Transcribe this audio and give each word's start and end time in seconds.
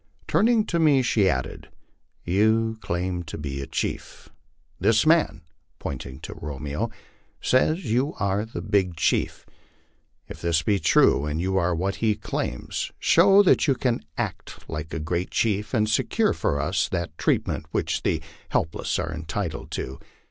Turning 0.27 0.65
to 0.65 0.79
me 0.79 1.03
she 1.03 1.29
added," 1.29 1.69
You 2.25 2.79
claim 2.81 3.21
to 3.25 3.37
be 3.37 3.61
a 3.61 3.67
chief. 3.67 4.29
This 4.79 5.05
man" 5.05 5.43
(pointing 5.77 6.19
to 6.21 6.33
Romeo)' 6.33 6.89
says 7.39 7.85
you 7.85 8.15
are 8.15 8.43
the 8.43 8.63
big 8.63 8.95
chief. 8.95 9.45
If 10.27 10.41
this 10.41 10.63
be 10.63 10.79
true 10.79 11.27
and 11.27 11.39
you 11.39 11.55
are 11.57 11.75
what 11.75 11.97
he 11.97 12.15
claims, 12.15 12.91
show 12.97 13.43
that 13.43 13.67
you 13.67 13.75
can 13.75 14.01
act 14.17 14.67
like 14.67 14.91
a 14.91 14.99
great 14.99 15.29
chief 15.29 15.71
and 15.71 15.87
secure 15.87 16.33
for 16.33 16.59
us 16.59 16.89
that 16.89 17.15
treatment 17.19 17.67
which 17.69 18.01
the 18.01 18.23
helpless 18.49 18.97
are 18.97 19.13
entitled 19.13 19.69
to." 19.73 19.99